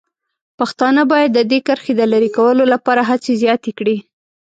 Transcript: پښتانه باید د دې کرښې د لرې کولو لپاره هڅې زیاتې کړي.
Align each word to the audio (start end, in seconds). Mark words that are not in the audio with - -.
پښتانه 0.59 1.01
باید 1.11 1.29
د 1.33 1.39
دې 1.51 1.59
کرښې 1.67 1.93
د 1.97 2.01
لرې 2.11 2.29
کولو 2.37 2.63
لپاره 2.73 3.01
هڅې 3.09 3.31
زیاتې 3.41 3.71
کړي. 3.79 3.97